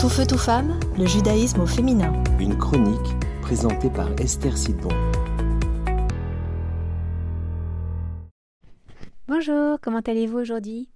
[0.00, 2.12] Tout feu, tout femme, le judaïsme au féminin.
[2.38, 4.90] Une chronique présentée par Esther Sidbon.
[9.26, 10.88] Bonjour, comment allez-vous aujourd'hui?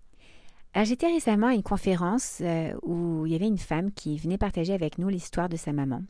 [0.85, 4.73] J'étais récemment à une conférence euh, où il y avait une femme qui venait partager
[4.73, 6.05] avec nous l'histoire de sa maman.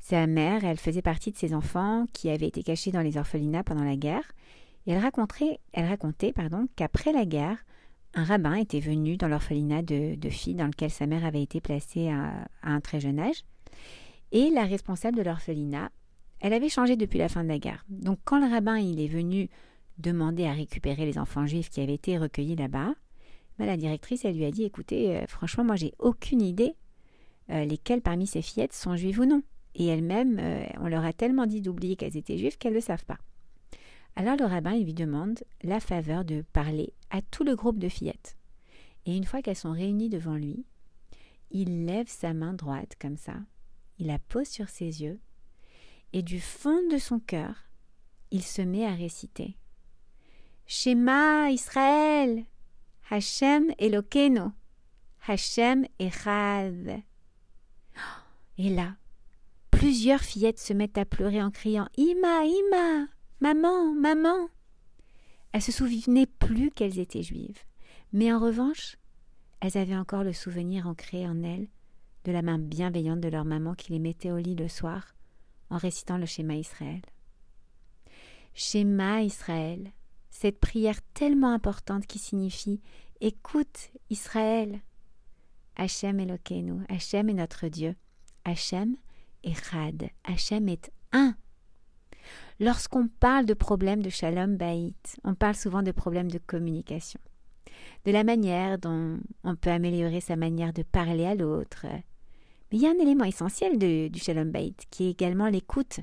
[0.00, 3.64] Sa mère, elle faisait partie de ses enfants qui avaient été cachés dans les orphelinats
[3.64, 4.32] pendant la guerre.
[4.86, 7.58] Et elle racontait, elle racontait pardon, qu'après la guerre,
[8.14, 12.10] un rabbin était venu dans l'orphelinat de, filles dans lequel sa mère avait été placée
[12.10, 13.44] à, un très jeune âge.
[14.32, 15.90] Et la responsable de l'orphelinat,
[16.40, 17.84] elle avait changé depuis la fin de la guerre.
[17.88, 19.48] Donc quand le rabbin il est venu
[19.98, 22.94] demander à récupérer les enfants juifs qui avaient été recueillis là-bas,
[23.58, 26.74] ben, la directrice, elle lui a dit, écoutez, euh, franchement, moi j'ai aucune idée
[27.50, 29.42] euh, lesquelles parmi ces fillettes sont juives ou non.
[29.74, 32.82] Et elles-mêmes, euh, on leur a tellement dit d'oublier qu'elles étaient juives qu'elles ne le
[32.82, 33.18] savent pas.
[34.16, 38.36] Alors le rabbin lui demande la faveur de parler à tout le groupe de fillettes.
[39.06, 40.64] Et une fois qu'elles sont réunies devant lui,
[41.50, 43.34] il lève sa main droite comme ça,
[43.98, 45.20] il la pose sur ses yeux,
[46.12, 47.54] et du fond de son cœur,
[48.30, 49.56] il se met à réciter.
[50.66, 52.44] Shema Israël,
[53.10, 54.50] Hashem Elokeinu,
[55.26, 57.02] Hashem Echad.
[58.58, 58.96] Et là,
[59.70, 63.06] plusieurs fillettes se mettent à pleurer en criant Ima, Ima,
[63.42, 64.48] Maman, maman
[65.50, 67.58] Elles se souvenaient plus qu'elles étaient juives,
[68.12, 68.98] mais en revanche,
[69.58, 71.66] elles avaient encore le souvenir ancré en elles
[72.22, 75.16] de la main bienveillante de leur maman qui les mettait au lit le soir
[75.70, 77.02] en récitant le schéma Israël.
[78.54, 79.90] Schéma Israël,
[80.30, 82.80] cette prière tellement importante qui signifie
[83.20, 84.80] Écoute Israël.
[85.74, 87.96] Hachem Elokeinu, Hachem est notre Dieu.
[88.44, 88.94] Hachem
[89.42, 91.34] est Rad, Hachem est un.
[92.60, 97.20] Lorsqu'on parle de problèmes de shalom baït, on parle souvent de problèmes de communication,
[98.04, 101.86] de la manière dont on peut améliorer sa manière de parler à l'autre.
[102.70, 106.00] Mais il y a un élément essentiel du shalom baït qui est également l'écoute.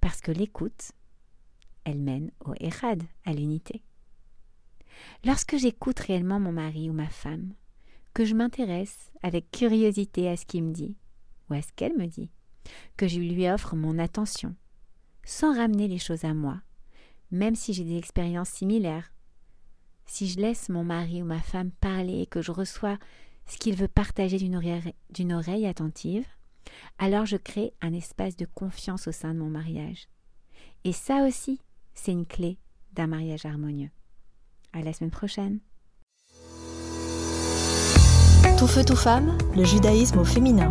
[0.00, 0.92] Parce que l'écoute,
[1.84, 3.82] elle mène au Echad, à l'unité.
[5.24, 7.54] Lorsque j'écoute réellement mon mari ou ma femme,
[8.12, 10.96] que je m'intéresse avec curiosité à ce qu'il me dit,
[11.50, 12.30] ou à ce qu'elle me dit,
[12.96, 14.54] que je lui offre mon attention,
[15.24, 16.60] sans ramener les choses à moi,
[17.30, 19.12] même si j'ai des expériences similaires.
[20.06, 22.98] Si je laisse mon mari ou ma femme parler et que je reçois
[23.46, 26.26] ce qu'il veut partager d'une oreille, attentive,
[26.98, 30.08] alors je crée un espace de confiance au sein de mon mariage.
[30.84, 31.60] Et ça aussi,
[31.94, 32.58] c'est une clé
[32.92, 33.90] d'un mariage harmonieux.
[34.72, 35.60] À la semaine prochaine.
[38.58, 40.70] Tout feu, tout femme, le judaïsme au féminin.